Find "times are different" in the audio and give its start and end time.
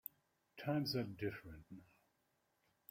0.57-1.65